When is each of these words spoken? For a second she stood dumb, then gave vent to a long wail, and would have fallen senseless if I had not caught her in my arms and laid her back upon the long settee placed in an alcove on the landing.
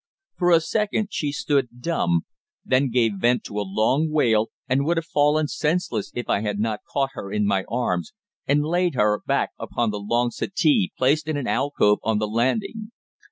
For 0.39 0.49
a 0.49 0.59
second 0.61 1.09
she 1.11 1.31
stood 1.31 1.79
dumb, 1.79 2.25
then 2.65 2.89
gave 2.89 3.17
vent 3.19 3.43
to 3.43 3.59
a 3.59 3.61
long 3.69 4.09
wail, 4.09 4.47
and 4.67 4.83
would 4.83 4.97
have 4.97 5.05
fallen 5.05 5.47
senseless 5.47 6.11
if 6.15 6.27
I 6.27 6.41
had 6.41 6.57
not 6.57 6.81
caught 6.91 7.11
her 7.13 7.31
in 7.31 7.45
my 7.45 7.65
arms 7.69 8.11
and 8.47 8.65
laid 8.65 8.95
her 8.95 9.21
back 9.27 9.51
upon 9.59 9.91
the 9.91 9.99
long 9.99 10.31
settee 10.31 10.91
placed 10.97 11.27
in 11.27 11.37
an 11.37 11.45
alcove 11.45 11.99
on 12.03 12.17
the 12.17 12.27
landing. 12.27 12.91